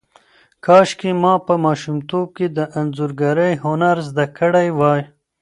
کاشکې 0.65 1.11
ما 1.21 1.33
په 1.47 1.53
ماشومتوب 1.65 2.27
کې 2.37 2.47
د 2.57 2.59
انځورګرۍ 2.79 3.53
هنر 3.65 3.97
زده 4.09 4.25
کړی 4.37 4.67
وای. 4.79 5.01